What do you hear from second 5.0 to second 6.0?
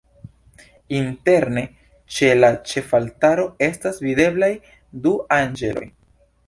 du anĝeloj.